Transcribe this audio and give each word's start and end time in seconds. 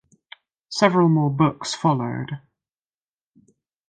Several 0.69 1.07
more 1.09 1.29
books 1.29 1.75
followed. 1.75 2.39